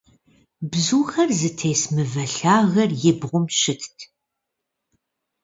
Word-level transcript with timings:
Бзухэр 0.71 1.29
зытес 1.39 1.81
мывэ 1.93 2.25
лъагэр 2.33 2.91
и 3.09 3.11
бгъум 3.19 3.45
щытт. 3.59 3.97